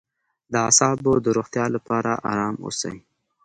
د 0.51 0.53
اعصابو 0.67 1.13
د 1.21 1.27
روغتیا 1.37 1.65
لپاره 1.75 2.11
ارام 2.31 2.55
اوسئ 2.65 2.95